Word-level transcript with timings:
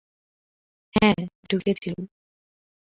হা, 0.95 1.09
ঢুকেছিল। 1.49 1.95